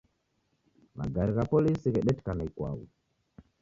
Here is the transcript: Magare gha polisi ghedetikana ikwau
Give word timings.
Magare 0.97 1.31
gha 1.35 1.43
polisi 1.51 1.87
ghedetikana 1.93 2.43
ikwau 2.49 2.79